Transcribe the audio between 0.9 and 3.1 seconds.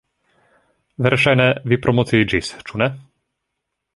Verŝajne, vi promociiĝis, ĉu ne?